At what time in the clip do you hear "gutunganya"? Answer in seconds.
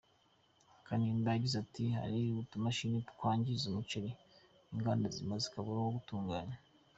5.97-6.55